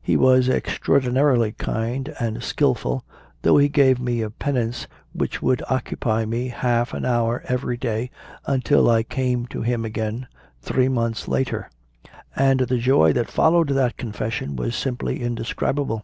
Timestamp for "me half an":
6.24-7.04